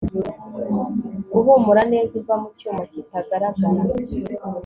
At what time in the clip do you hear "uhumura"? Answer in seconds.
1.37-1.81